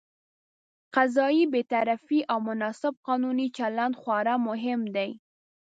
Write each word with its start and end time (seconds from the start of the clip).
قضايي 0.95 1.43
بېطرفي 1.53 2.19
او 2.31 2.37
مناسب 2.49 2.93
قانوني 3.07 3.47
چلند 3.57 3.93
خورا 4.01 4.35
مهم 4.47 4.81
دي. 4.95 5.11